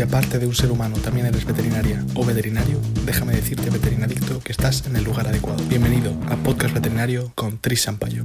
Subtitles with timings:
[0.00, 4.50] Si aparte de un ser humano también eres veterinaria o veterinario, déjame decirte, veterinadicto, que
[4.50, 5.62] estás en el lugar adecuado.
[5.64, 8.24] Bienvenido a Podcast Veterinario con Tris Sampaio.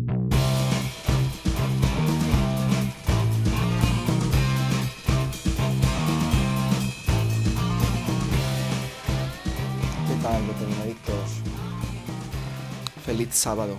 [10.07, 11.41] ¿Qué tal, veterinadictos?
[13.05, 13.75] Feliz sábado.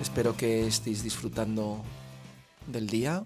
[0.00, 1.84] Espero que estéis disfrutando
[2.66, 3.22] del día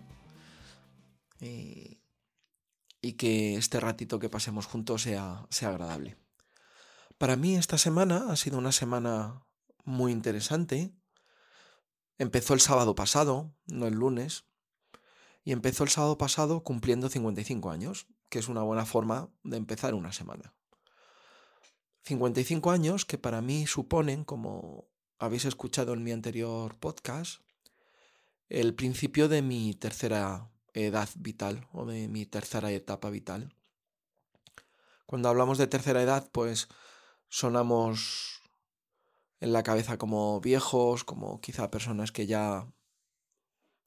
[3.03, 6.17] y que este ratito que pasemos juntos sea, sea agradable.
[7.19, 9.45] Para mí esta semana ha sido una semana
[9.85, 10.95] muy interesante.
[12.17, 14.45] Empezó el sábado pasado, no el lunes,
[15.45, 19.95] y empezó el sábado pasado cumpliendo 55 años, que es una buena forma de empezar
[19.95, 20.55] una semana.
[22.05, 27.43] 55 años que para mí suponen, como habéis escuchado en mi anterior podcast,
[28.49, 33.55] el principio de mi tercera edad vital o de mi tercera etapa vital.
[35.07, 36.69] Cuando hablamos de tercera edad, pues
[37.29, 38.41] sonamos
[39.41, 42.67] en la cabeza como viejos, como quizá personas que ya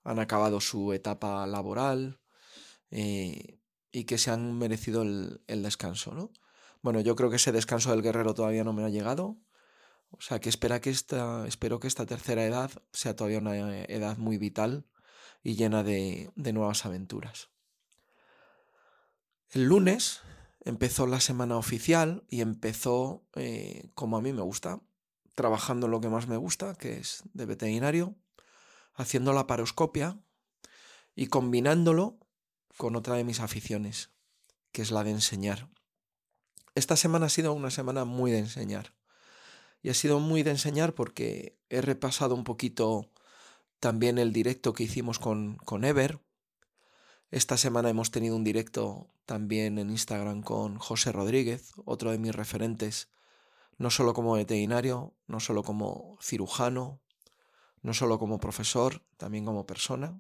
[0.03, 2.19] han acabado su etapa laboral
[2.92, 3.59] eh,
[3.92, 6.31] y que se han merecido el, el descanso, ¿no?
[6.81, 9.38] Bueno, yo creo que ese descanso del guerrero todavía no me ha llegado.
[10.11, 14.17] O sea que, espera que esta, espero que esta tercera edad sea todavía una edad
[14.17, 14.86] muy vital
[15.45, 17.49] y llena de, de nuevas aventuras.
[19.52, 20.21] El lunes
[20.61, 24.81] empezó la semana oficial y empezó eh, como a mí me gusta,
[25.35, 28.15] trabajando lo que más me gusta, que es de veterinario,
[28.95, 30.19] haciendo la paroscopia
[31.13, 32.17] y combinándolo
[32.75, 34.09] con otra de mis aficiones,
[34.71, 35.69] que es la de enseñar.
[36.73, 38.95] Esta semana ha sido una semana muy de enseñar.
[39.83, 43.11] Y ha sido muy de enseñar porque he repasado un poquito
[43.79, 46.19] también el directo que hicimos con, con Ever.
[47.31, 52.35] Esta semana hemos tenido un directo también en Instagram con José Rodríguez, otro de mis
[52.35, 53.09] referentes,
[53.77, 57.01] no solo como veterinario, no solo como cirujano,
[57.81, 60.19] no solo como profesor, también como persona.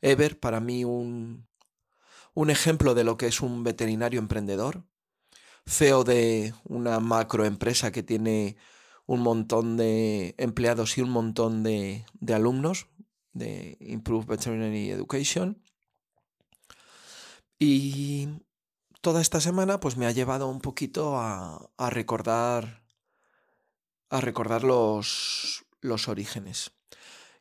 [0.00, 1.46] Ever, para mí un,
[2.34, 4.84] un ejemplo de lo que es un veterinario emprendedor,
[5.66, 8.56] CEO de una macroempresa que tiene
[9.06, 12.88] un montón de empleados y un montón de, de alumnos
[13.32, 15.62] de Improve Veterinary Education.
[17.58, 18.28] Y
[19.00, 22.86] toda esta semana pues me ha llevado un poquito a, a recordar
[24.08, 26.72] a recordar los, los orígenes.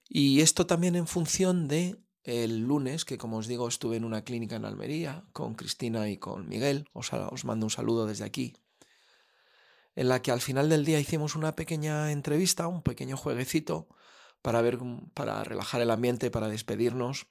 [0.07, 4.23] Y esto también en función de el lunes, que como os digo estuve en una
[4.23, 8.53] clínica en Almería con Cristina y con Miguel, os, os, mando un saludo desde aquí,
[9.95, 13.87] en la que al final del día hicimos una pequeña entrevista, un pequeño jueguecito
[14.41, 14.77] para ver,
[15.13, 17.27] para relajar el ambiente, para despedirnos.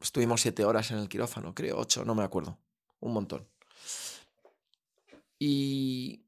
[0.00, 2.58] Estuvimos siete horas en el quirófano, creo, ocho, no me acuerdo,
[3.00, 3.48] un montón.
[5.38, 6.24] Y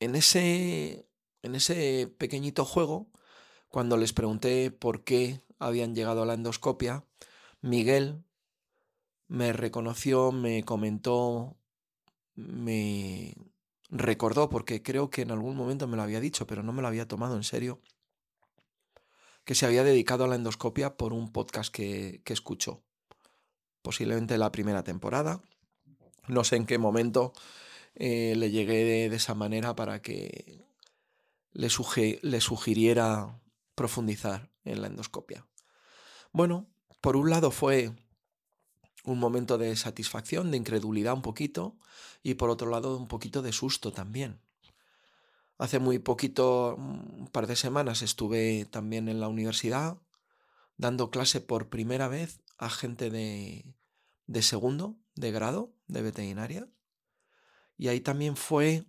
[0.00, 1.08] en ese,
[1.42, 3.10] en ese pequeñito juego,
[3.68, 7.04] cuando les pregunté por qué habían llegado a la endoscopia,
[7.60, 8.24] Miguel
[9.28, 11.56] me reconoció, me comentó,
[12.34, 13.34] me
[13.90, 16.88] recordó, porque creo que en algún momento me lo había dicho, pero no me lo
[16.88, 17.80] había tomado en serio,
[19.44, 22.82] que se había dedicado a la endoscopia por un podcast que, que escuchó,
[23.82, 25.42] posiblemente la primera temporada.
[26.26, 27.32] No sé en qué momento
[27.94, 30.64] eh, le llegué de, esa manera para que
[31.52, 31.68] le,
[32.22, 33.40] le sugiriera
[33.74, 35.46] profundizar en la endoscopia.
[36.32, 36.66] Bueno,
[37.00, 37.92] por un lado fue
[39.04, 41.76] un momento de satisfacción, de incredulidad un poquito,
[42.22, 44.40] y por otro lado un poquito de susto también.
[45.58, 49.98] Hace muy poquito, un par de semanas, estuve también en la universidad
[50.76, 53.64] dando clase por primera vez a gente de,
[54.26, 56.68] de segundo, de grado, de veterinaria.
[57.76, 58.84] Y ahí también fue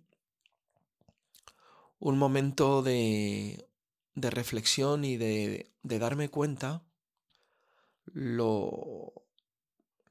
[1.98, 3.68] un momento de,
[4.14, 6.84] de reflexión y de, de, darme cuenta
[8.04, 9.25] lo,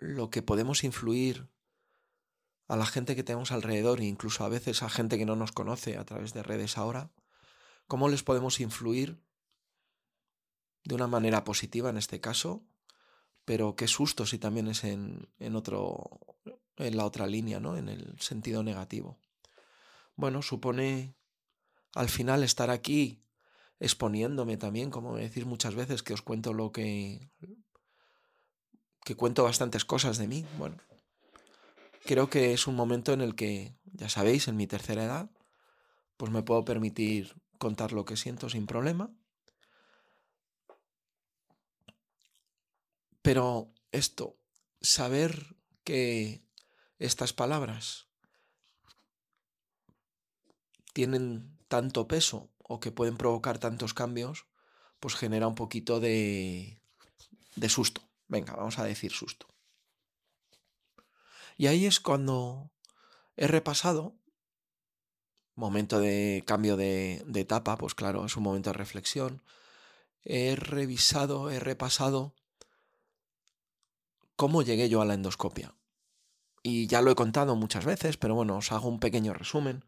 [0.06, 1.50] lo que podemos influir
[2.68, 5.52] a la gente que tenemos alrededor, e incluso a veces a gente que no nos
[5.52, 7.12] conoce a través de redes ahora,
[7.88, 9.22] cómo les podemos influir
[10.84, 12.64] de una manera positiva en este caso,
[13.44, 16.10] pero qué susto si también es en, en otro,
[16.78, 17.78] en la otra línea, ¿no?
[17.78, 19.20] En el sentido negativo.
[20.16, 21.16] Bueno, supone
[21.94, 23.24] al final estar aquí
[23.80, 27.30] exponiéndome también, como me decís muchas veces que os cuento lo que
[29.06, 30.46] que cuento bastantes cosas de mí.
[30.58, 30.78] Bueno,
[32.06, 35.30] creo que es un momento en el que, ya sabéis, en mi tercera edad,
[36.18, 39.12] pues me puedo permitir contar lo que siento sin problema.
[43.22, 44.38] Pero esto,
[44.82, 46.44] saber que
[46.98, 48.08] estas palabras
[50.94, 54.48] tienen tanto peso o que pueden provocar tantos cambios,
[55.00, 56.82] pues genera un poquito de,
[57.56, 58.02] de susto.
[58.28, 59.48] Venga, vamos a decir susto.
[61.58, 62.72] Y ahí es cuando
[63.38, 64.16] he repasado,
[65.56, 69.42] momento de cambio de, de, etapa, pues claro, es un momento de reflexión.
[70.24, 72.36] He revisado, he repasado
[74.36, 75.76] cómo llegué yo a la endoscopia.
[76.62, 79.86] Y ya lo he contado muchas veces, pero bueno, os hago un pequeño resumen.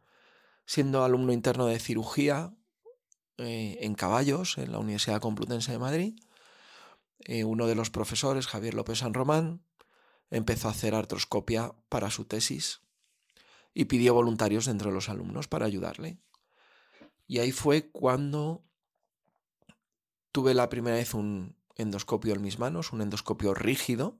[0.65, 2.53] Siendo alumno interno de cirugía
[3.37, 6.19] eh, en caballos en la Universidad Complutense de Madrid,
[7.19, 9.63] eh, uno de los profesores, Javier López San Román,
[10.29, 12.81] empezó a hacer artroscopia para su tesis
[13.73, 16.19] y pidió voluntarios dentro de los alumnos para ayudarle.
[17.27, 18.63] Y ahí fue cuando
[20.31, 24.19] tuve la primera vez un endoscopio en mis manos, un endoscopio rígido,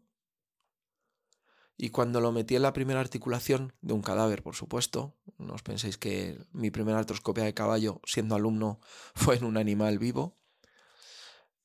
[1.78, 5.62] y cuando lo metí en la primera articulación de un cadáver, por supuesto, no os
[5.62, 8.80] penséis que mi primera artroscopia de caballo, siendo alumno,
[9.16, 10.38] fue en un animal vivo,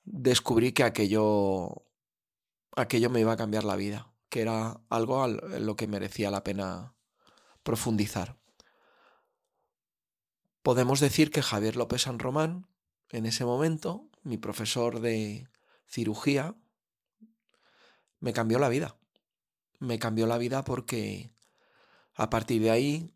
[0.05, 1.85] descubrí que aquello,
[2.77, 6.45] aquello me iba a cambiar la vida, que era algo en lo que merecía la
[6.45, 6.95] pena
[7.63, 8.37] profundizar.
[10.63, 12.69] Podemos decir que Javier López San Román,
[13.11, 15.49] en ese momento, mi profesor de
[15.87, 16.55] cirugía,
[18.21, 18.97] me cambió la vida
[19.83, 21.33] me cambió la vida porque
[22.15, 23.15] a partir de ahí,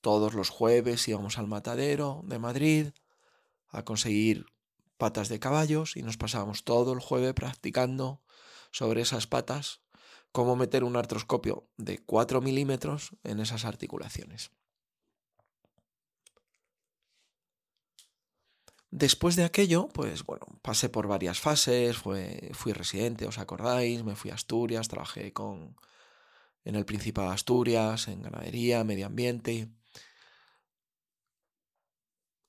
[0.00, 2.88] todos los jueves íbamos al matadero de Madrid
[3.68, 4.46] a conseguir
[4.96, 8.22] patas de caballos y nos pasábamos todo el jueves practicando
[8.70, 9.80] sobre esas patas
[10.32, 14.50] cómo meter un artroscopio de 4 milímetros en esas articulaciones.
[18.90, 24.04] Después de aquello, pues bueno, pasé por varias fases, fui residente, ¿os acordáis?
[24.04, 25.76] Me fui a Asturias, trabajé con
[26.64, 29.68] en el Principado de Asturias, en ganadería, medio ambiente.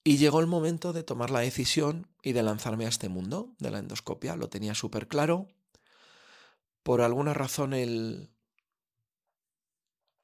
[0.07, 3.71] Y llegó el momento de tomar la decisión y de lanzarme a este mundo de
[3.71, 4.37] la endoscopia.
[4.37, 5.49] Lo tenía súper claro.
[6.81, 8.29] Por alguna razón el,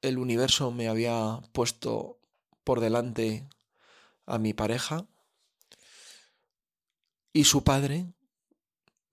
[0.00, 2.18] el universo me había puesto
[2.64, 3.46] por delante
[4.24, 5.06] a mi pareja
[7.34, 8.06] y su padre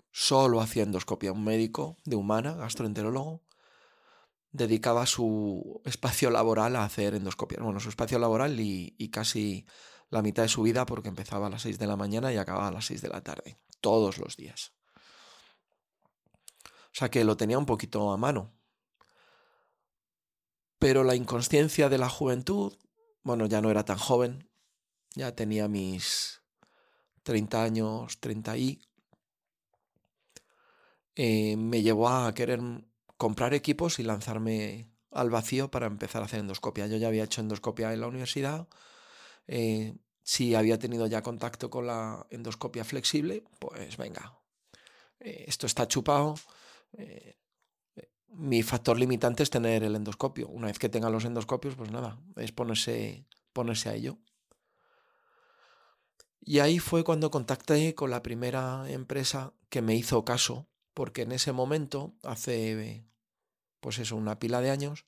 [0.09, 3.41] solo hacía endoscopia, un médico de humana, gastroenterólogo,
[4.53, 7.59] dedicaba su espacio laboral a hacer endoscopia.
[7.61, 9.65] Bueno, su espacio laboral y, casi
[10.11, 12.67] la mitad de su vida porque empezaba a las 6 de la mañana y acababa
[12.67, 14.73] a las 6 de la tarde, todos los días.
[16.65, 18.53] O sea que lo tenía un poquito a mano.
[20.77, 22.77] Pero la inconsciencia de la juventud,
[23.23, 24.49] bueno, ya no era tan joven,
[25.15, 26.41] ya tenía mis
[27.23, 28.81] 30 años, 30 y,
[31.15, 32.59] eh, me llevó a querer
[33.15, 36.87] comprar equipos y lanzarme al vacío para empezar a hacer endoscopia.
[36.87, 38.67] Yo ya había hecho endoscopia en la universidad.
[39.47, 44.39] Eh, si había tenido ya contacto con la endoscopia flexible, pues venga,
[45.19, 46.35] eh, esto está chupado.
[46.93, 47.37] Eh,
[48.27, 50.47] mi factor limitante es tener el endoscopio.
[50.47, 54.19] Una vez que tenga los endoscopios, pues nada, es ponerse, ponerse a ello.
[56.39, 61.31] Y ahí fue cuando contacté con la primera empresa que me hizo caso, porque en
[61.31, 63.05] ese momento, hace
[63.79, 65.05] pues eso, una pila de años,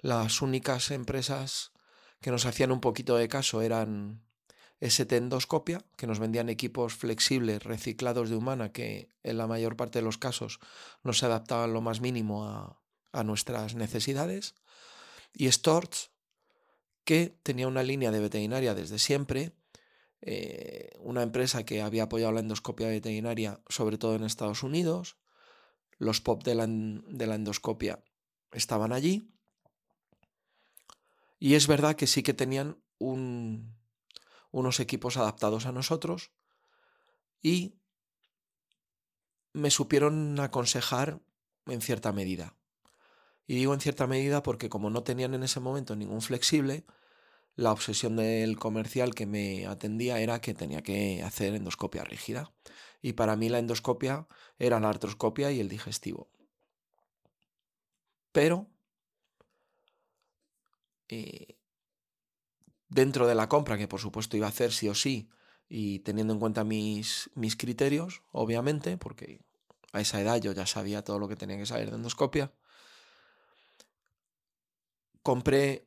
[0.00, 1.72] las únicas empresas
[2.20, 4.22] que nos hacían un poquito de caso eran
[4.80, 9.98] ST Endoscopia, que nos vendían equipos flexibles, reciclados de humana, que en la mayor parte
[9.98, 10.58] de los casos
[11.02, 12.76] no se adaptaban lo más mínimo a,
[13.24, 14.54] nuestras necesidades,
[15.34, 16.10] y Storts,
[17.04, 19.52] que tenía una línea de veterinaria desde siempre,
[20.22, 25.16] eh, una empresa que había apoyado la endoscopia veterinaria, sobre todo en Estados Unidos,
[26.00, 26.64] los POP de la,
[27.34, 28.02] endoscopia
[28.52, 29.30] estaban allí.
[31.40, 36.32] Y es verdad que sí que tenían unos equipos adaptados a nosotros
[37.40, 37.80] y
[39.54, 41.20] me supieron aconsejar
[41.66, 42.56] en cierta medida.
[43.46, 46.84] Y digo en cierta medida porque como no tenían en ese momento ningún flexible,
[47.56, 52.52] la obsesión del comercial que me atendía era que tenía que hacer endoscopia rígida
[53.00, 54.28] y para mí la endoscopia
[54.58, 56.30] era la artroscopia y el digestivo.
[58.30, 58.68] Pero
[61.10, 61.58] eh,
[62.88, 65.30] dentro de la compra, que por supuesto iba a hacer sí o sí,
[65.68, 69.40] y teniendo en cuenta mis, mis criterios, obviamente, porque
[69.92, 72.52] a esa edad yo ya sabía todo lo que tenía que saber de endoscopia,
[75.22, 75.84] compré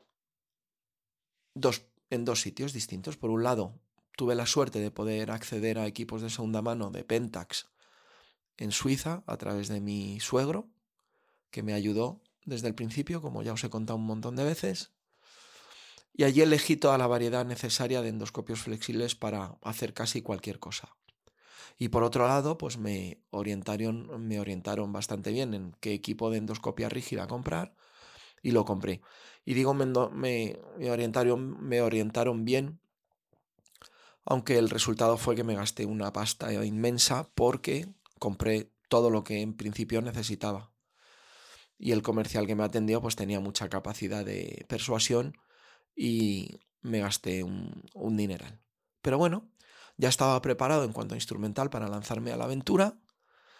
[1.54, 3.18] dos, en dos sitios distintos.
[3.18, 3.80] Por un lado,
[4.16, 7.68] tuve la suerte de poder acceder a equipos de segunda mano de Pentax
[8.58, 10.70] en Suiza a través de mi suegro,
[11.52, 14.93] que me ayudó desde el principio, como ya os he contado un montón de veces.
[16.14, 20.96] Y allí elegí toda la variedad necesaria de endoscopios flexibles para hacer casi cualquier cosa.
[21.78, 26.38] Y por otro lado, pues me orientaron, me orientaron bastante bien en qué equipo de
[26.38, 27.76] endoscopia rígida comprar
[28.44, 29.02] y lo compré.
[29.44, 32.80] Y digo, me, orientaron, me orientaron bien,
[34.24, 37.88] aunque el resultado fue que me gasté una pasta inmensa porque
[38.20, 40.72] compré todo lo que en principio necesitaba.
[41.80, 45.36] Y el comercial que me atendió pues tenía mucha capacidad de persuasión
[45.96, 48.60] y me gasté un, un dineral.
[49.02, 49.50] Pero bueno,
[49.98, 52.98] ya estaba preparado en cuanto a instrumental para lanzarme a la aventura.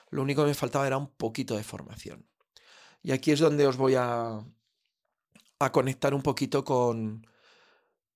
[0.10, 2.28] Lo único que me faltaba era un poquito de formación.
[3.02, 4.46] Y aquí es donde os voy a,
[5.60, 7.28] a conectar un poquito con,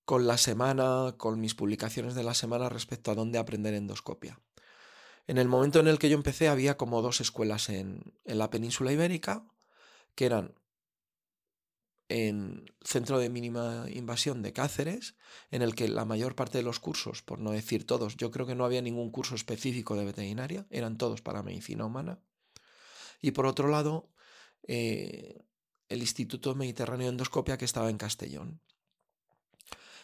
[0.04, 4.40] con la semana, con mis publicaciones de la semana respecto a dónde aprender endoscopia.
[5.26, 8.48] En el momento en el que yo empecé había como dos escuelas en, en la
[8.48, 9.46] península ibérica,
[10.14, 10.54] que eran
[12.08, 15.16] en Centro de Mínima Invasión de Cáceres,
[15.50, 18.46] en el que la mayor parte de los cursos, por no decir todos, yo creo
[18.46, 22.20] que no había ningún curso específico de veterinaria, eran todos para medicina humana.
[23.20, 24.10] Y por otro lado,
[24.66, 25.44] eh,
[25.88, 28.60] el Instituto Mediterráneo de Endoscopia que estaba en Castellón.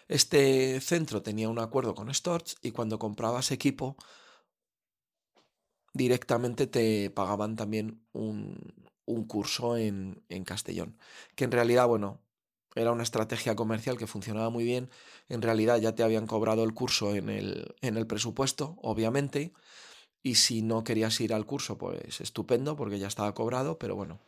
[0.08, 3.96] Este centro tenía un acuerdo con Storch y cuando comprabas equipo
[5.94, 10.96] directamente te pagaban también un, un curso en, en, Castellón,
[11.34, 12.20] que en realidad, bueno,
[12.75, 14.90] era una estrategia comercial que funcionaba muy bien,
[15.28, 19.52] en realidad ya te habían cobrado el curso en el, en el presupuesto, obviamente,
[20.23, 24.18] y si no querías ir al curso, pues estupendo, porque ya estaba cobrado, pero bueno,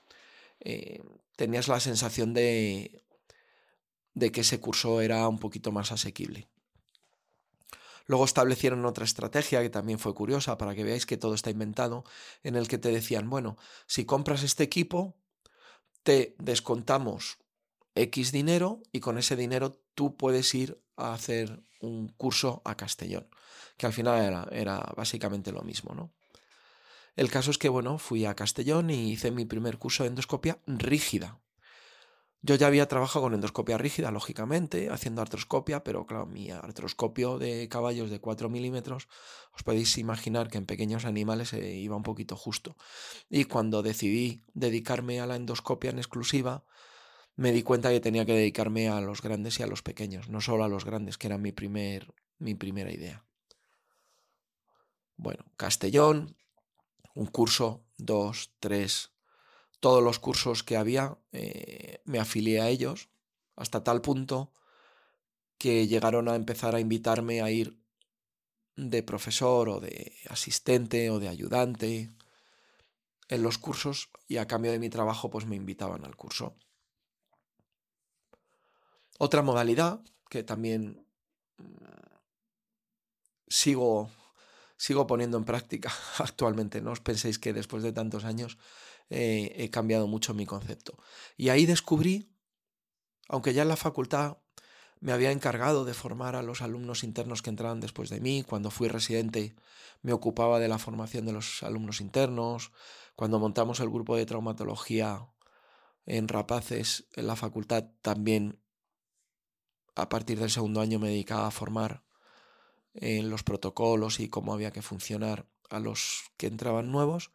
[0.61, 1.03] eh,
[1.37, 3.03] tenías la sensación de,
[4.15, 6.49] de que ese curso era un poquito más asequible.
[8.07, 12.05] Luego establecieron otra estrategia que también fue curiosa para que veáis que todo está inventado,
[12.43, 15.17] en el que te decían, bueno, si compras este equipo,
[16.03, 17.39] te descontamos
[17.97, 23.29] X dinero y con ese dinero tú puedes ir a hacer un curso a Castellón,
[23.77, 26.13] que al final era, era básicamente lo mismo, ¿no?
[27.17, 30.59] El caso es que, bueno, fui a Castellón y hice mi primer curso de endoscopia
[30.67, 31.41] rígida,
[32.47, 37.69] yo ya había trabajado con endoscopia rígida, lógicamente, haciendo artroscopia, pero claro, mi artroscopio de
[37.69, 39.09] caballos de 4 milímetros,
[39.53, 42.77] os podéis imaginar que en pequeños animales se iba un poquito justo.
[43.29, 46.65] Y cuando decidí dedicarme a la endoscopia en exclusiva,
[47.35, 50.41] me di cuenta que tenía que dedicarme a los grandes y a los pequeños, no
[50.41, 53.25] solo a los grandes, que era mi, primer, mi primera idea.
[55.17, 56.37] Bueno, Castellón,
[57.15, 59.16] un curso, dos, tres,
[59.81, 63.09] todos los cursos que había, eh, me afilié a ellos,
[63.57, 64.53] hasta tal punto
[65.59, 67.79] que llegaron a empezar a invitarme a ir
[68.77, 72.13] de profesor o de asistente o de ayudante
[73.29, 76.57] en los cursos y a cambio de mi trabajo pues me invitaban al curso.
[79.19, 81.07] Otra modalidad que también
[81.57, 82.17] mm,
[83.49, 84.11] sigo,
[84.77, 88.59] sigo poniendo en práctica actualmente, no os penséis que después de tantos años
[89.11, 90.99] eh, he cambiado mucho mi concepto.
[91.37, 92.31] Y ahí descubrí,
[93.29, 94.39] aunque ya en la facultad
[95.01, 98.71] me había encargado de formar a los alumnos internos que entraban después de mí, cuando
[98.71, 99.55] fui residente
[100.03, 102.73] me ocupaba de la formación de los alumnos internos,
[103.15, 105.29] cuando montamos el grupo de traumatología
[106.07, 108.61] en Rapaces en la facultad también
[109.97, 112.05] a partir del segundo año me dedicaba a formar
[112.95, 117.31] en los protocolos y cómo había que funcionar a los que entraban nuevos.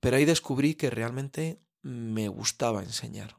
[0.00, 3.38] Pero ahí descubrí que realmente me gustaba enseñar.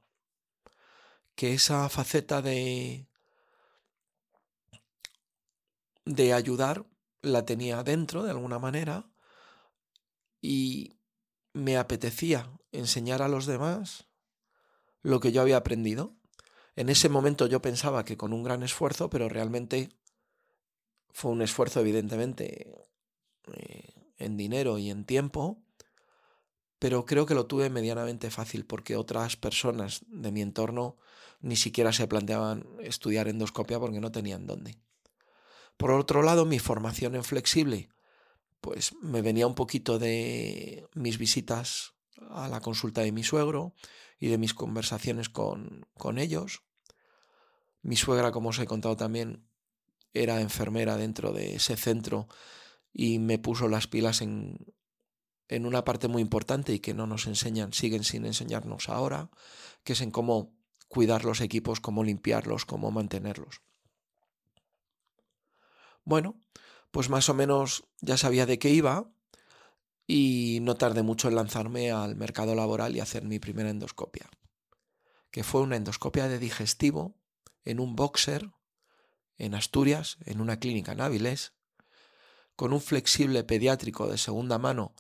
[1.36, 3.08] Que esa faceta de,
[6.06, 6.86] de ayudar
[7.22, 9.10] la tenía dentro de alguna manera
[10.42, 10.98] y
[11.54, 14.08] me apetecía enseñar a los demás
[15.02, 16.16] lo que yo había aprendido.
[16.76, 19.90] En ese momento yo pensaba que con un gran esfuerzo, pero realmente
[21.10, 22.74] fue un esfuerzo evidentemente
[23.54, 25.62] eh, en dinero y en tiempo,
[26.80, 30.98] pero creo que lo tuve medianamente fácil porque otras personas de mi entorno
[31.40, 34.78] ni siquiera se planteaban estudiar endoscopia porque no tenían dónde.
[35.78, 37.90] Por otro lado, mi formación en flexible,
[38.62, 41.94] pues me venía un poquito de mis visitas
[42.30, 43.74] a la consulta de mi suegro
[44.20, 46.62] y de mis conversaciones con, con ellos.
[47.82, 49.44] Mi suegra, como os he contado también,
[50.14, 52.28] era enfermera dentro de ese centro
[52.94, 54.58] y me puso las pilas en,
[55.48, 59.30] en una parte muy importante y que no nos enseñan, siguen sin enseñarnos ahora,
[59.84, 60.56] que es en cómo
[60.88, 63.62] cuidar los equipos, cómo limpiarlos, cómo mantenerlos.
[66.04, 66.40] Bueno,
[66.92, 69.12] pues más o menos ya sabía de qué iba
[70.08, 74.30] y no tardé mucho en lanzarme al mercado laboral y hacer mi primera endoscopia.
[75.32, 77.16] que fue una endoscopia de digestivo
[77.64, 78.52] en un boxer
[79.38, 81.54] en Asturias, en una clínica en Áviles,
[82.56, 84.94] con un flexible pediátrico de segunda mano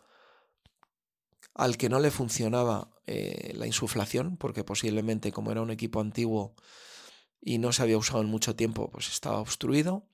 [1.53, 6.55] al que no le funcionaba eh, la insuflación, porque posiblemente como era un equipo antiguo
[7.41, 10.08] y no se había usado en mucho tiempo, pues estaba obstruido,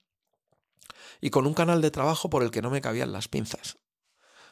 [1.22, 3.77] y con un canal de trabajo por el que no me cabían las pinzas,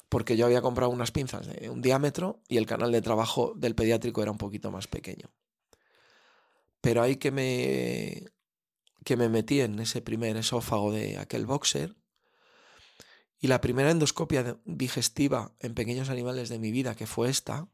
[0.09, 3.75] porque yo había comprado unas pinzas de un diámetro y el canal de trabajo del
[3.75, 5.31] pediátrico era un poquito más pequeño.
[6.81, 8.31] Pero ahí que me,
[9.03, 11.95] que me metí en ese primer esófago de aquel boxer,
[13.39, 17.67] y la primera endoscopia digestiva en pequeños animales de mi vida, que fue esta,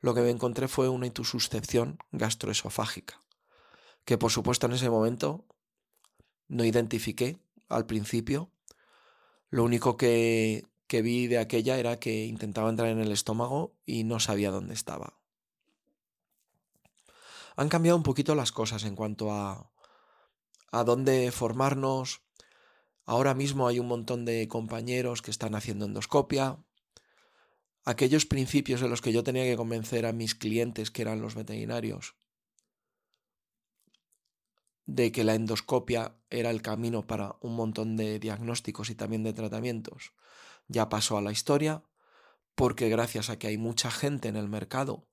[0.00, 3.22] lo que me encontré fue una intususcepción gastroesofágica,
[4.04, 5.46] que por supuesto en ese momento
[6.48, 8.50] no identifiqué al principio.
[9.50, 14.04] Lo único que, que vi de aquella era que intentaba entrar en el estómago y
[14.04, 15.18] no sabía dónde estaba.
[17.56, 19.70] Han cambiado un poquito las cosas en cuanto a,
[20.72, 22.22] a dónde formarnos,
[23.06, 26.58] Ahora mismo hay un montón de compañeros que están haciendo endoscopia.
[27.84, 31.36] Aquellos principios de los que yo tenía que convencer a mis clientes, que eran los
[31.36, 32.16] veterinarios,
[34.86, 39.32] de que la endoscopia era el camino para un montón de diagnósticos y también de
[39.32, 40.12] tratamientos,
[40.66, 41.84] ya pasó a la historia,
[42.56, 45.08] porque gracias a que hay mucha gente en el mercado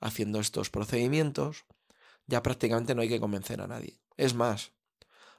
[0.00, 1.66] haciendo estos procedimientos,
[2.26, 4.00] ya prácticamente no hay que convencer a nadie.
[4.16, 4.72] Es más,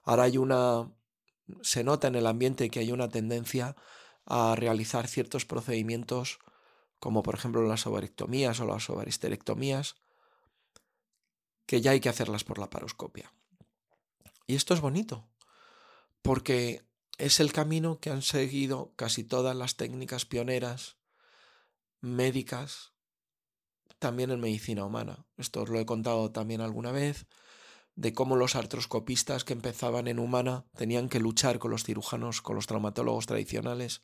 [0.04, 0.92] ahora hay una
[1.62, 3.76] se nota en el ambiente que hay una tendencia
[4.26, 6.40] a realizar ciertos procedimientos
[7.00, 9.96] como por ejemplo las ovarectomías o las ovaristerectomías,
[11.66, 13.34] que ya hay que hacerlas por la paroscopia.
[14.48, 15.28] Y esto es bonito,
[16.22, 16.84] porque
[17.18, 20.98] es el camino que han seguido casi todas las técnicas pioneras
[22.02, 22.94] médicas,
[24.00, 25.26] también en medicina humana.
[25.38, 27.28] Esto os lo he contado también alguna vez
[28.00, 32.56] de cómo los artroscopistas que empezaban en humana tenían que luchar con los cirujanos, con
[32.56, 34.00] los traumatólogos tradicionales,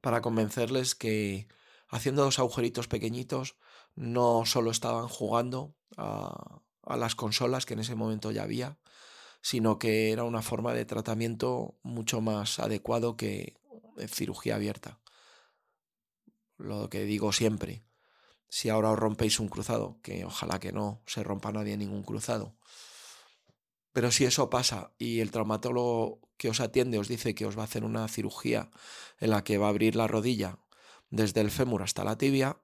[0.00, 1.46] para convencerles que
[1.86, 3.56] haciendo dos agujeritos pequeñitos
[3.94, 6.62] no solo estaban jugando a,
[6.96, 8.78] las consolas que en ese momento ya había,
[9.42, 13.54] sino que era una forma de tratamiento mucho más adecuado que
[14.08, 14.98] cirugía abierta.
[16.56, 17.84] Lo que digo siempre,
[18.48, 22.56] si ahora os rompéis un cruzado, que ojalá que no se rompa nadie ningún cruzado,
[23.96, 27.62] pero si eso pasa y el traumatólogo que os atiende os dice que os va
[27.62, 28.70] a hacer una cirugía
[29.20, 30.58] en la que va a abrir la rodilla
[31.08, 32.60] desde el fémur hasta la tibia,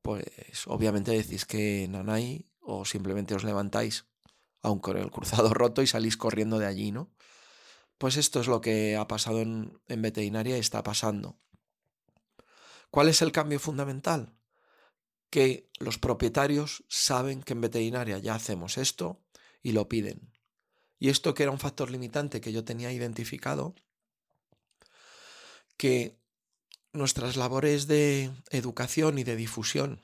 [0.00, 0.24] pues
[0.66, 4.06] obviamente decís que nanay o simplemente os levantáis,
[4.62, 7.12] aun con el cruzado roto y salís corriendo de allí, ¿no?
[7.98, 11.36] Pues esto es lo que ha pasado en, en veterinaria y está pasando.
[12.90, 14.32] ¿Cuál es el cambio fundamental?
[15.28, 19.20] Que los propietarios saben que en veterinaria ya hacemos esto
[19.62, 20.29] y lo piden.
[21.00, 23.74] Y esto que era un factor limitante que yo tenía identificado,
[25.78, 26.14] que
[26.92, 30.02] nuestras labores de educación y de difusión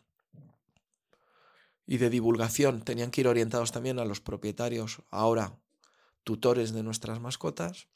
[1.86, 5.58] y de divulgación tenían que ir orientados también a los propietarios, ahora
[6.24, 7.88] tutores de nuestras mascotas,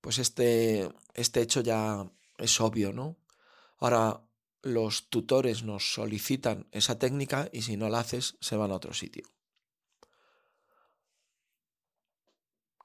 [0.00, 3.16] pues este, este hecho ya es obvio, ¿no?
[3.78, 4.22] Ahora
[4.62, 8.94] los tutores nos solicitan esa técnica y si no la haces se van a otro
[8.94, 9.33] sitio.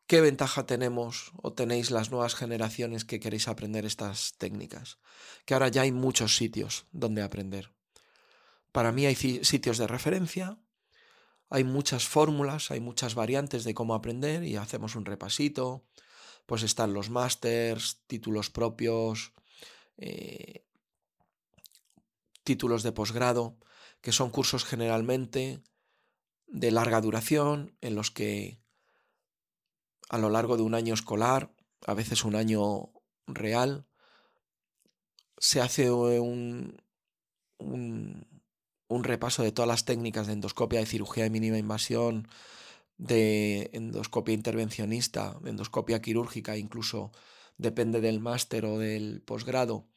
[0.10, 4.98] ¿Qué ventaja tenemos o tenéis las nuevas generaciones que queréis aprender estas técnicas?
[5.46, 7.76] Que ahora ya hay muchos sitios donde aprender.
[8.72, 10.58] Para mí hay sitios de referencia,
[11.52, 15.86] hay muchas fórmulas, hay muchas variantes de cómo aprender y hacemos un repasito.
[16.48, 19.34] Pues están los másters, títulos propios,
[19.98, 20.66] eh,
[22.44, 23.60] títulos de posgrado,
[24.02, 25.62] que son cursos generalmente
[26.48, 28.60] de larga duración en los que
[30.10, 31.54] a lo largo de un año escolar,
[31.86, 32.92] a veces un año
[33.28, 33.86] real,
[35.38, 36.82] se hace un,
[37.60, 42.28] un, repaso de todas las técnicas de endoscopia, de cirugía de mínima invasión,
[42.98, 47.12] de endoscopia intervencionista, endoscopia quirúrgica, incluso
[47.58, 49.88] depende del máster o del posgrado,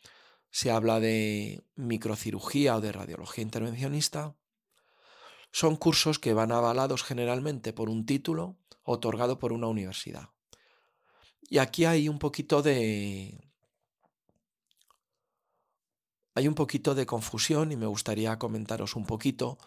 [0.51, 4.37] se habla de microcirugía o de radiología intervencionista.
[5.51, 10.31] Son cursos que van avalados generalmente por un título otorgado por una universidad.
[11.49, 13.39] Y aquí hay un poquito de...
[16.35, 19.59] Hay un poquito de confusión y me gustaría comentaros un poquito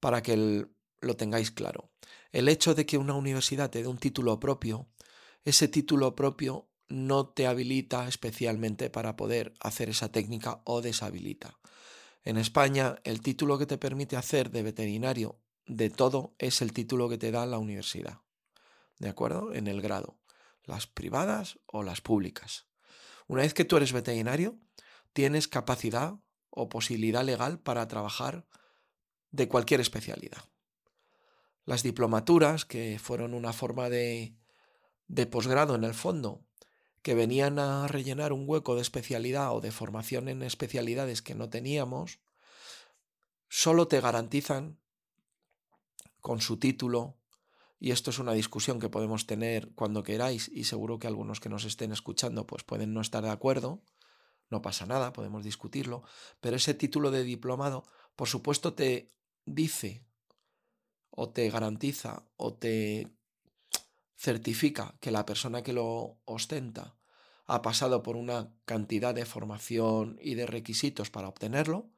[0.00, 0.66] para que
[1.00, 1.90] lo tengáis claro.
[2.30, 4.88] El hecho de que una universidad te dé un título propio,
[5.44, 11.58] ese título propio no te habilita especialmente para poder hacer esa técnica o deshabilita.
[12.22, 17.08] En España, el título que te permite hacer de veterinario de todo es el título
[17.08, 18.23] que te da la universidad.
[18.98, 19.54] ¿De acuerdo?
[19.54, 20.18] En el grado.
[20.64, 22.66] Las privadas o las públicas.
[23.26, 24.58] Una vez que tú eres veterinario,
[25.12, 26.14] tienes capacidad
[26.50, 28.46] o posibilidad legal para trabajar
[29.30, 30.44] de cualquier especialidad.
[31.64, 34.36] Las diplomaturas, que fueron una forma de,
[35.08, 36.44] de posgrado en el fondo,
[37.02, 41.50] que venían a rellenar un hueco de especialidad o de formación en especialidades que no
[41.50, 42.20] teníamos,
[43.48, 44.78] solo te garantizan
[46.20, 47.18] con su título,
[47.84, 51.50] y esto es una discusión que podemos tener cuando queráis y seguro que algunos que
[51.50, 53.82] nos estén escuchando pues pueden no estar de acuerdo,
[54.48, 56.02] no pasa nada, podemos discutirlo,
[56.40, 57.84] pero ese título de diplomado
[58.16, 59.10] por supuesto te
[59.44, 60.02] dice
[61.10, 63.12] o te garantiza o te
[64.16, 66.96] certifica que la persona que lo ostenta
[67.44, 71.90] ha pasado por una cantidad de formación y de requisitos para obtenerlo,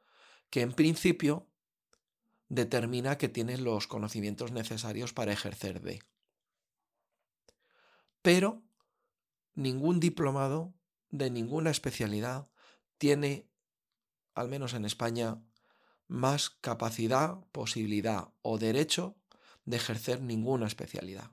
[0.50, 1.46] que en principio
[2.48, 6.02] determina que tienes los conocimientos necesarios para ejercer de.
[8.22, 8.62] Pero
[9.54, 10.74] ningún diplomado
[11.10, 12.48] de ninguna especialidad
[12.98, 13.48] tiene,
[14.34, 15.42] al menos en España,
[16.08, 19.16] más capacidad, posibilidad o derecho
[19.64, 21.30] de ejercer ninguna especialidad.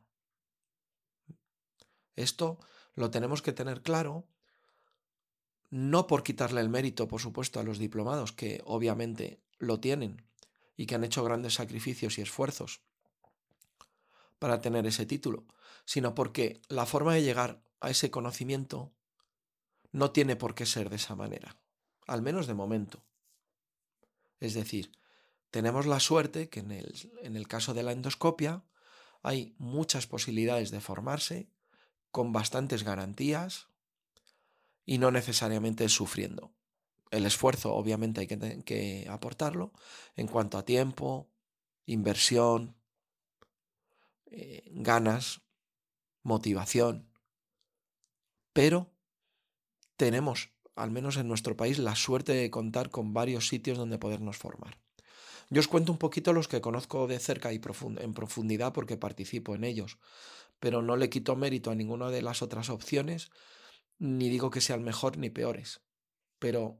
[2.15, 2.59] Esto
[2.95, 4.27] lo tenemos que tener claro,
[5.69, 10.23] no por quitarle el mérito, por supuesto, a los diplomados, que obviamente lo tienen
[10.75, 12.81] y que han hecho grandes sacrificios y esfuerzos
[14.39, 15.45] para tener ese título,
[15.85, 18.93] sino porque la forma de llegar a ese conocimiento
[19.91, 21.57] no tiene por qué ser de esa manera,
[22.07, 23.03] al menos de momento.
[24.39, 24.91] Es decir,
[25.51, 28.63] tenemos la suerte que en el, en el caso de la endoscopia
[29.21, 31.49] hay muchas posibilidades de formarse
[32.11, 33.67] con bastantes garantías
[34.85, 36.53] y no necesariamente sufriendo.
[37.13, 39.71] El esfuerzo obviamente hay que, aportarlo
[40.15, 41.29] en cuanto a tiempo,
[41.85, 42.75] inversión,
[44.25, 45.41] eh, ganas,
[46.23, 47.09] motivación,
[48.51, 48.91] pero
[49.95, 54.37] tenemos, al menos en nuestro país, la suerte de contar con varios sitios donde podernos
[54.37, 54.79] formar.
[55.49, 57.61] Yo os cuento un poquito los que conozco de cerca y
[57.99, 59.99] en profundidad porque participo en ellos
[60.63, 63.31] pero no le quito mérito a ninguna de las otras opciones,
[63.99, 65.81] ni digo que sean mejor ni peores.
[66.39, 66.79] Pero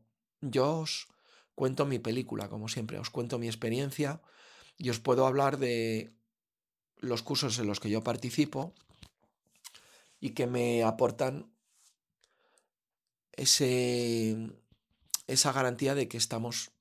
[0.51, 1.07] yo os
[1.55, 4.21] cuento mi película, como siempre, os cuento mi experiencia
[4.77, 6.13] y os puedo hablar de
[6.97, 8.73] los cursos en los que yo participo
[10.19, 11.51] y que me aportan
[13.33, 14.37] ese,
[15.27, 16.71] esa garantía de que estamos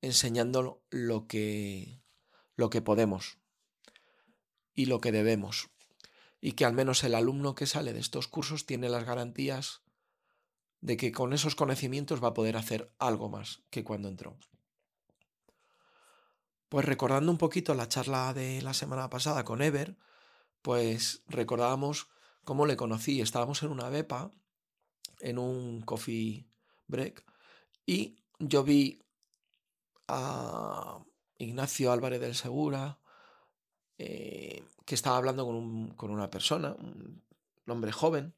[0.00, 2.02] enseñando lo que,
[2.56, 3.38] lo que podemos
[4.74, 5.70] y lo que debemos.
[6.40, 9.83] Y que al menos el alumno que sale de estos cursos tiene las garantías
[10.84, 14.36] de que con esos conocimientos va a poder hacer algo más que cuando entró.
[16.68, 19.96] Pues recordando un poquito la charla de la semana pasada con Ever,
[20.60, 22.08] pues recordábamos
[22.44, 23.22] cómo le conocí.
[23.22, 24.30] Estábamos en una bepa,
[25.20, 26.46] en un coffee
[26.86, 27.24] break,
[27.86, 29.00] y yo vi
[30.06, 31.02] a
[31.38, 32.98] Ignacio Álvarez del Segura,
[33.96, 37.22] eh, que estaba hablando con, una persona, un
[37.68, 38.34] hombre joven,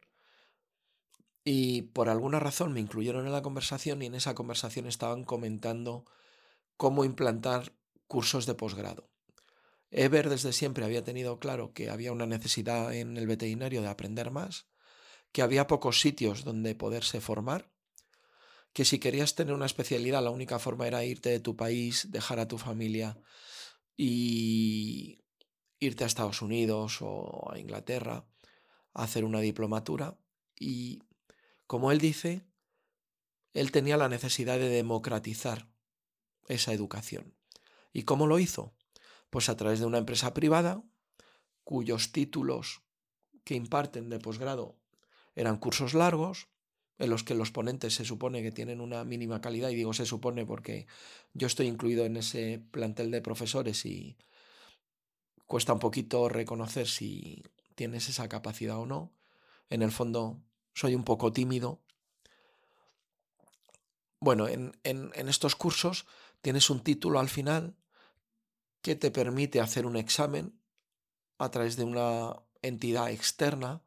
[1.48, 6.04] y por alguna razón me incluyeron en la conversación y en esa conversación estaban comentando
[6.76, 7.72] cómo implantar
[8.08, 9.08] cursos de posgrado.
[9.92, 14.32] Ever desde siempre había tenido claro que había una necesidad en el veterinario de aprender
[14.32, 14.66] más,
[15.30, 17.70] que había pocos sitios donde poderse formar,
[18.72, 22.40] que si querías tener una especialidad la única forma era irte de tu país, dejar
[22.40, 23.20] a tu familia
[23.96, 25.22] y
[25.78, 28.26] irte a Estados Unidos o a Inglaterra
[28.94, 30.18] a hacer una diplomatura
[30.58, 30.98] y,
[31.66, 32.44] como él dice,
[33.52, 35.68] él tenía la necesidad de democratizar
[36.48, 37.34] esa educación.
[37.92, 38.74] ¿Y cómo lo hizo?
[39.30, 40.82] Pues a través de una empresa privada
[41.64, 42.82] cuyos títulos
[43.44, 44.76] que imparten de posgrado
[45.34, 46.48] eran cursos largos,
[46.98, 50.06] en los que los ponentes se supone que tienen una mínima calidad, y digo se
[50.06, 50.86] supone porque
[51.34, 54.16] yo estoy incluido en ese plantel de profesores y,
[55.46, 57.42] cuesta un poquito reconocer si
[57.74, 59.12] tienes esa capacidad o no.
[59.70, 60.42] En el fondo
[60.76, 61.80] soy un poco tímido.
[64.20, 64.72] Bueno, en,
[65.14, 66.06] estos cursos
[66.42, 67.74] tienes un título al final
[68.82, 70.60] que te permite hacer un examen
[71.38, 73.82] a través de una entidad externa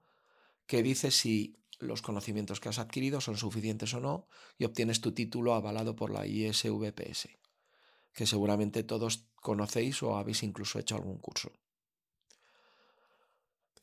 [0.66, 5.14] que dice si los conocimientos que has adquirido son suficientes o no y obtienes tu
[5.14, 7.30] título avalado por la ISVPS
[8.14, 11.52] que seguramente todos conocéis o habéis incluso hecho algún curso.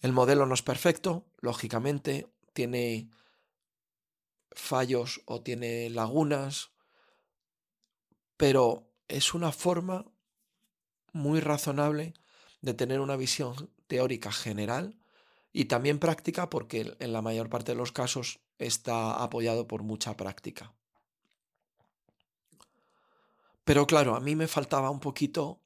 [0.00, 3.10] El modelo no es perfecto, lógicamente, tiene
[4.50, 6.70] fallos o tiene lagunas,
[8.36, 10.06] pero es una forma
[11.12, 12.14] muy razonable
[12.62, 14.98] de tener una visión teórica general
[15.52, 20.16] y también práctica porque en la mayor parte de los casos está apoyado por mucha
[20.16, 20.74] práctica.
[23.64, 25.60] Pero claro, a mí me faltaba un poquito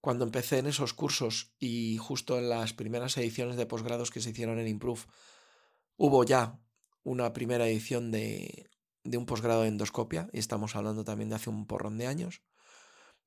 [0.00, 4.30] cuando empecé en esos cursos y justo en las primeras ediciones de posgrados que se
[4.30, 5.02] hicieron en Improve,
[6.02, 6.58] hubo ya
[7.04, 8.68] una primera edición de,
[9.04, 12.42] de un posgrado de endoscopia, y estamos hablando también de hace un porrón de años.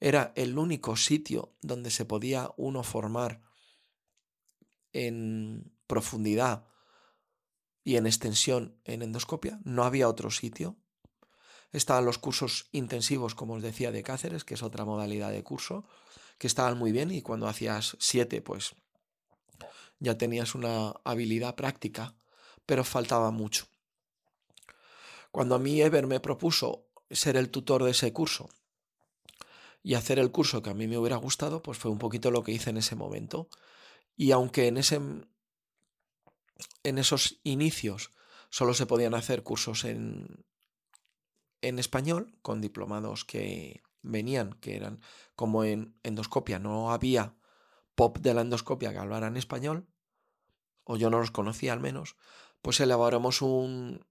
[0.02, 3.42] Era el único sitio donde se podía uno formar
[4.92, 6.66] en profundidad
[7.86, 9.62] y en extensión en endoscopia.
[9.64, 10.76] No había otro sitio.
[11.72, 15.88] Estaban los cursos intensivos, como os decía, de Cáceres, que es otra modalidad de curso,
[16.38, 18.76] que estaban muy bien y cuando hacías siete, pues
[20.00, 22.18] ya tenías una habilidad práctica,
[22.66, 23.68] pero faltaba mucho.
[25.32, 28.50] Cuando a mí Ever me propuso ser el tutor de ese curso
[29.84, 32.44] y hacer el curso que a mí me hubiera gustado, pues fue un poquito lo
[32.44, 33.50] que hice en ese momento.
[34.16, 34.96] Y aunque en, ese,
[36.84, 38.12] en esos inicios
[38.50, 40.46] solo se podían hacer cursos en,
[41.62, 45.02] en español, con diplomados que venían, que eran
[45.36, 47.36] como en endoscopia, no había
[47.96, 49.88] pop de la endoscopia que hablaran español,
[50.84, 52.16] o yo no los conocía al menos,
[52.66, 54.04] pues elaboramos un,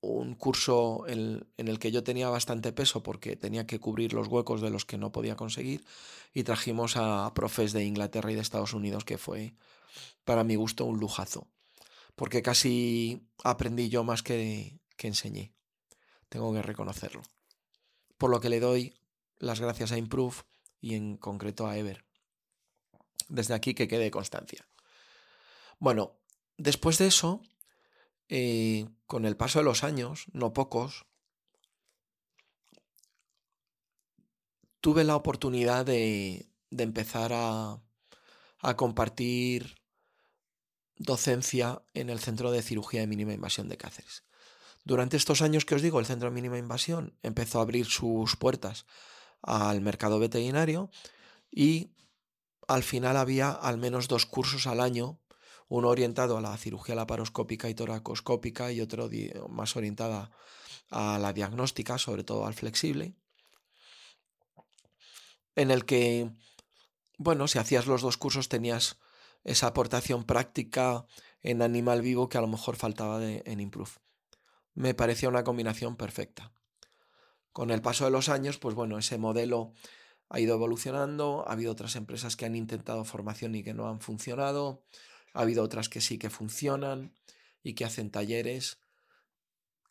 [0.00, 4.62] un curso en, el que yo tenía bastante peso porque tenía que cubrir los huecos
[4.62, 5.84] de los que no podía conseguir
[6.32, 9.52] y trajimos a profes de Inglaterra y de Estados Unidos que fue
[10.24, 11.46] para mi gusto un lujazo
[12.14, 15.52] porque casi aprendí yo más que, que enseñé.
[16.30, 17.20] Tengo que reconocerlo.
[18.16, 18.94] Por lo que le doy
[19.40, 20.36] las gracias a Improve
[20.80, 22.06] y en concreto a Ever.
[23.28, 24.66] Desde aquí que quede constancia.
[25.78, 26.18] Bueno
[26.58, 27.40] después de eso
[28.28, 31.06] eh, con el paso de los años, no pocos,
[34.80, 37.80] tuve la oportunidad de, empezar a,
[38.60, 39.76] a, compartir
[40.96, 44.24] docencia en el Centro de Cirugía de Mínima Invasión de Cáceres.
[44.84, 48.36] Durante estos años que os digo, el Centro de Mínima Invasión empezó a abrir sus
[48.36, 48.86] puertas
[49.42, 50.90] al mercado veterinario
[51.50, 51.90] y
[52.66, 55.18] al final había al menos dos cursos al año
[55.68, 59.10] uno orientado a la cirugía laparoscópica y toracoscópica y otro
[59.48, 60.30] más orientada
[60.90, 63.14] a la diagnóstica, sobre todo al flexible,
[65.54, 66.30] en el que,
[67.18, 68.98] bueno, si hacías los dos cursos tenías
[69.44, 71.06] esa aportación práctica
[71.42, 73.90] en animal vivo que a lo mejor faltaba en Improve.
[74.74, 76.52] Me parecía una combinación perfecta.
[77.52, 79.72] Con el paso de los años, pues bueno, ese modelo
[80.28, 84.00] ha ido evolucionando, ha habido otras empresas que han intentado formación y que no han
[84.00, 84.84] funcionado,
[85.34, 87.14] ha habido otras que sí que funcionan
[87.62, 88.78] y que hacen talleres.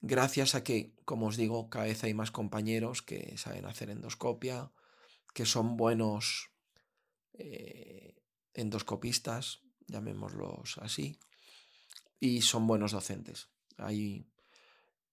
[0.01, 4.71] Gracias a que, como os digo, cada vez hay más compañeros que saben hacer endoscopia,
[5.33, 6.51] que son buenos
[7.33, 8.15] eh,
[8.53, 11.19] endoscopistas, llamémoslos así,
[12.19, 13.49] y son buenos docentes.
[13.77, 14.27] Hay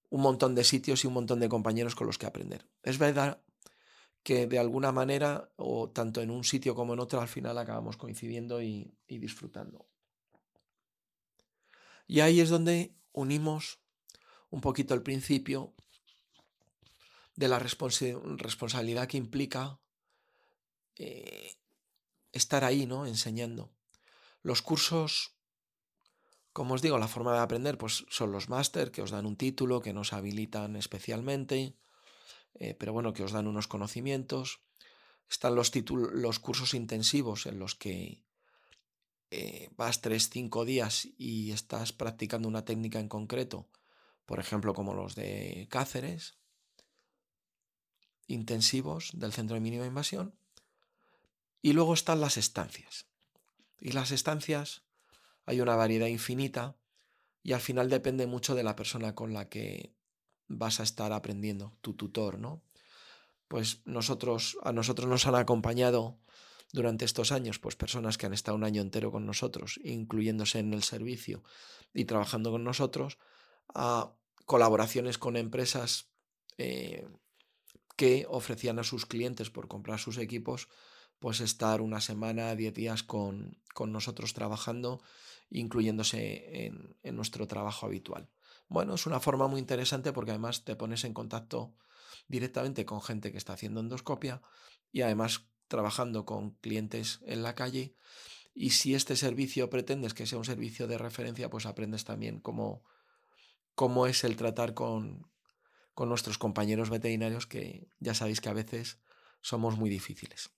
[0.09, 2.67] un montón de sitios y un montón de compañeros con los que aprender.
[2.83, 3.41] Es verdad
[4.23, 7.97] que de alguna manera, o tanto en un sitio como en otro, al final acabamos
[7.97, 9.87] coincidiendo y disfrutando.
[12.07, 13.79] Y ahí es donde unimos
[14.49, 15.73] un poquito el principio
[17.35, 19.79] de la responsabilidad que implica
[20.95, 21.57] eh,
[22.31, 23.05] estar ahí, ¿no?
[23.05, 23.71] Enseñando.
[24.41, 25.35] Los cursos,
[26.53, 29.35] como os digo, la forma de aprender, pues son los máster, que os dan un
[29.35, 31.75] título, que nos habilitan especialmente,
[32.53, 34.61] eh, pero bueno, que os dan unos conocimientos.
[35.29, 38.23] Están los, los cursos intensivos en los que
[39.37, 43.67] eh, vas tres, cinco días y estás practicando una técnica en concreto,
[44.25, 46.37] por ejemplo, como los de Cáceres,
[48.27, 50.33] intensivos del centro de mínima invasión,
[51.61, 53.07] y luego están las estancias.
[53.81, 54.83] Y las estancias
[55.45, 56.77] hay una variedad infinita
[57.43, 59.93] y al final depende mucho de la persona con la que
[60.47, 62.61] vas a estar aprendiendo, tu tutor, ¿no?
[63.49, 66.17] Pues nosotros, a nosotros nos han acompañado
[66.71, 70.73] durante estos años, pues personas que han estado un año entero con nosotros, incluyéndose en
[70.73, 71.43] el servicio
[71.93, 73.17] y trabajando con nosotros,
[73.73, 74.13] a
[74.45, 76.09] colaboraciones con empresas
[76.57, 77.07] eh,
[77.95, 80.67] que ofrecían a sus clientes por comprar sus equipos,
[81.19, 85.01] pues estar una semana, diez días con, nosotros trabajando,
[85.49, 88.29] incluyéndose en, en nuestro trabajo habitual.
[88.67, 91.73] Bueno, es una forma muy interesante porque además te pones en contacto
[92.27, 94.41] directamente con gente que está haciendo endoscopia
[94.91, 97.95] y además trabajando con clientes en la calle
[98.53, 102.83] y si este servicio pretendes que sea un servicio de referencia, pues aprendes también cómo,
[103.75, 105.29] cómo es el tratar con,
[105.93, 108.99] con nuestros compañeros veterinarios que ya sabéis que a veces
[109.41, 110.51] somos muy difíciles.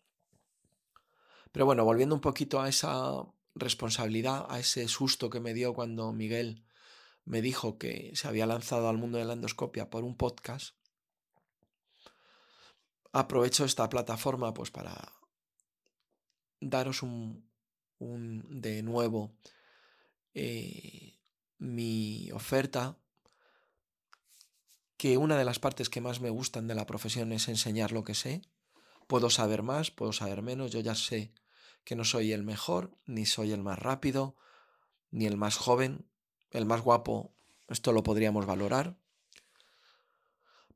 [1.51, 6.13] Pero bueno, volviendo un poquito a esa responsabilidad, a ese susto que me dio cuando
[6.13, 6.63] Miguel
[7.25, 10.76] me dijo que se había lanzado al mundo de la endoscopia por un podcast,
[13.11, 15.13] aprovecho esta plataforma pues para
[16.59, 17.49] daros un,
[17.99, 19.35] de nuevo
[20.33, 21.17] eh,
[21.57, 22.97] mi oferta
[24.97, 28.03] que una de las partes que más me gustan de la profesión es enseñar lo
[28.03, 28.41] que sé.
[29.05, 31.31] Puedo saber más, puedo saber menos, yo ya sé
[31.83, 34.35] que no soy el mejor, ni soy el más rápido,
[35.11, 36.05] ni el más joven,
[36.51, 37.33] el más guapo,
[37.69, 38.97] esto lo podríamos valorar.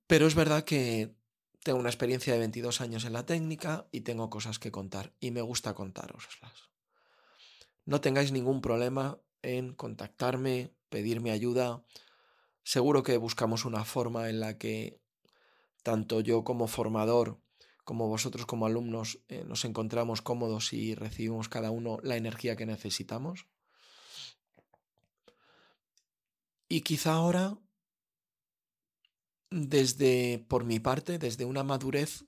[0.08, 1.16] Pero es verdad que
[1.64, 5.32] tengo una experiencia de 22 años en la técnica y tengo cosas que contar y
[5.32, 6.70] me gusta contaroslas.
[7.86, 11.84] No tengáis ningún problema en contactarme, pedirme ayuda.
[12.64, 15.00] Seguro que buscamos una forma en la que
[15.84, 17.40] tanto yo como formador
[17.84, 22.66] como vosotros como alumnos eh, nos encontramos cómodos y recibimos cada uno la energía que
[22.66, 23.48] necesitamos.
[26.70, 27.58] Y quizá ahora,
[29.52, 32.26] desde, por mi parte, desde una madurez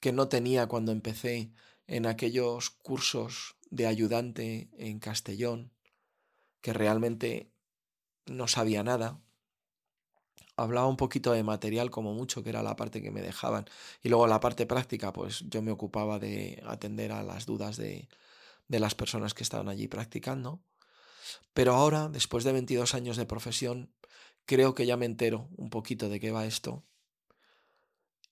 [0.00, 1.52] que no tenía cuando empecé
[1.86, 5.72] en aquellos cursos de ayudante en Castellón,
[6.60, 7.50] que realmente
[8.26, 9.20] no sabía nada,
[10.56, 13.66] hablaba un poquito de material como mucho, que era la parte que me dejaban.
[14.02, 18.08] Y luego la parte práctica, pues yo me ocupaba de atender a las dudas de,
[18.68, 20.60] de las personas que estaban allí practicando.
[21.52, 23.93] Pero ahora, después de 22 años de profesión,
[24.46, 26.84] creo que ya me entero un poquito de qué va esto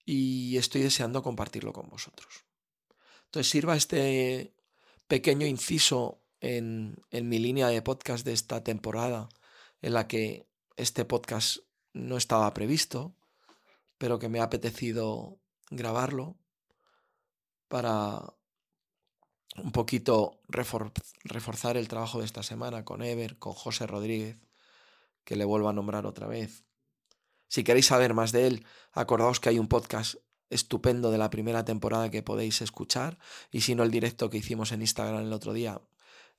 [0.04, 2.44] y estoy deseando compartirlo con vosotros.
[3.26, 4.54] Entonces sirva este
[5.06, 9.28] pequeño inciso en, en mi línea de podcast de esta temporada,
[9.80, 11.58] en la que este podcast
[11.92, 13.14] no estaba previsto,
[13.98, 15.38] pero que me ha apetecido
[15.70, 16.36] grabarlo
[17.68, 18.34] para
[19.56, 24.38] un poquito reforzar el trabajo de esta semana con Ever, con José Rodríguez,
[25.24, 26.64] que le vuelvo a nombrar otra vez.
[27.48, 30.16] Si queréis saber más de él, acordaos que hay un podcast
[30.50, 33.18] estupendo de la primera temporada que podéis escuchar
[33.50, 35.80] y si no el directo que hicimos en Instagram el otro día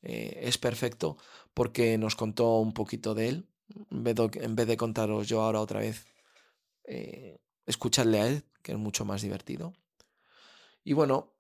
[0.04, 1.18] eh, es perfecto
[1.56, 3.48] porque nos contó un poquito de él
[3.90, 6.06] en vez de, contaros yo ahora otra vez,
[6.84, 9.74] eh, escucharle a él, que es mucho más divertido.
[10.84, 11.34] Y bueno,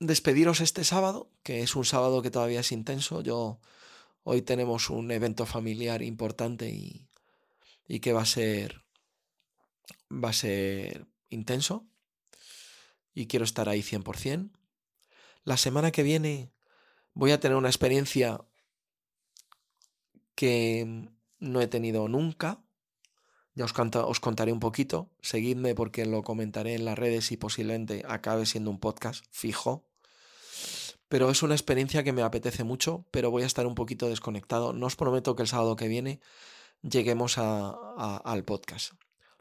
[0.00, 3.20] despediros este sábado, que es un sábado que todavía es intenso.
[3.20, 3.60] Yo
[4.24, 7.08] hoy tenemos un evento familiar importante y,
[8.00, 8.82] que va a ser
[10.10, 11.86] va a ser intenso
[13.14, 14.50] y quiero estar ahí 100%.
[15.44, 16.52] La semana que viene
[17.12, 18.40] voy a tener una experiencia
[20.34, 21.08] que
[21.38, 22.64] no he tenido nunca.
[23.54, 25.10] Ya os, os, contaré un poquito.
[25.20, 29.86] Seguidme porque lo comentaré en las redes y posiblemente acabe siendo un podcast fijo.
[31.14, 34.72] Pero es una experiencia que me apetece mucho, pero voy a estar un poquito desconectado.
[34.72, 36.18] No os prometo que el sábado que viene
[36.82, 38.94] lleguemos al podcast.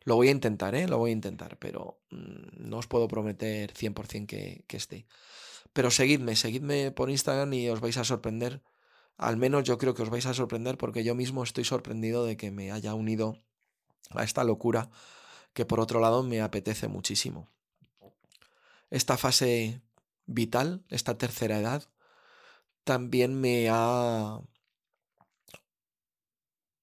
[0.04, 0.88] Lo voy a intentar, ¿eh?
[0.88, 5.08] Lo voy a intentar, pero mm, no os puedo prometer 100% que, que esté.
[5.74, 8.62] Pero seguidme, seguidme por Instagram y os vais a sorprender
[9.18, 12.38] al menos yo creo que os vais a sorprender porque yo mismo estoy sorprendido de
[12.38, 13.42] que me haya unido
[14.12, 14.92] a esta locura
[15.54, 17.50] que por otro lado me apetece muchísimo.
[18.92, 19.82] Esta fase
[20.26, 21.90] vital, esta tercera edad,
[22.84, 24.40] también me ha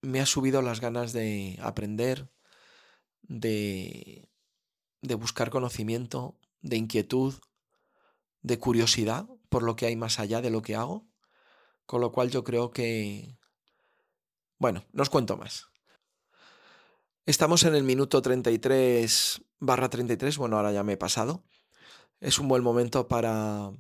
[0.03, 2.31] me ha subido las ganas de aprender,
[3.23, 4.29] de,
[5.03, 7.35] de buscar conocimiento, de inquietud,
[8.43, 11.11] de curiosidad por lo que hay más allá de lo que hago
[11.91, 13.37] con lo cual yo creo que...
[14.59, 15.67] Bueno, no os cuento más.
[17.27, 21.43] Estamos en el minuto 33 barra 33, bueno, ahora ya me he pasado.
[22.21, 23.73] Es un buen momento para,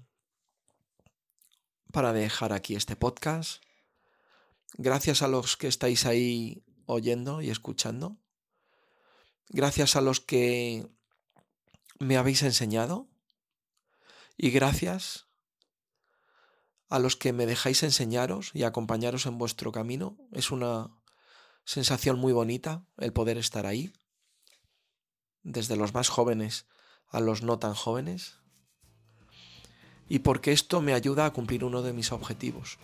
[1.92, 3.62] para dejar aquí este podcast.
[4.79, 8.16] Gracias a los que estáis ahí oyendo y escuchando.
[9.50, 10.88] Gracias a los que
[11.98, 13.08] me habéis enseñado.
[14.38, 15.27] Y gracias
[16.88, 20.17] a los que me dejáis enseñaros y acompañaros en vuestro camino.
[20.33, 20.96] Es una
[21.64, 23.92] sensación muy bonita el poder estar ahí,
[25.42, 26.64] desde los más jóvenes
[27.10, 28.39] a los no tan jóvenes.
[30.11, 32.79] Y porque esto me ayuda a cumplir uno de mis objetivos.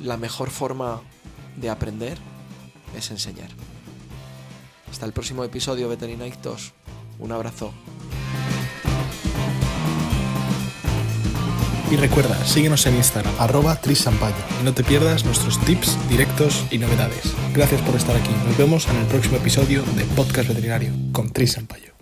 [0.00, 1.02] La mejor forma
[1.56, 2.16] de aprender
[2.96, 3.50] es enseñar.
[4.90, 6.72] Hasta el próximo episodio, Veterinaitos.
[7.18, 7.74] Un abrazo.
[11.90, 14.36] Y recuerda, síguenos en Instagram, arroba trisampayo.
[14.60, 17.34] Y no te pierdas nuestros tips, directos y novedades.
[17.52, 18.30] Gracias por estar aquí.
[18.46, 21.93] Nos vemos en el próximo episodio de Podcast Veterinario con Trisampayo.